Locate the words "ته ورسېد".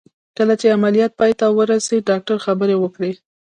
1.39-2.07